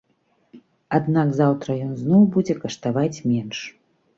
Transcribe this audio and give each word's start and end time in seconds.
Аднак 0.99 1.35
заўтра 1.41 1.69
ён 1.89 1.91
зноў 2.01 2.27
будзе 2.37 2.59
каштаваць 2.65 3.23
менш. 3.31 3.63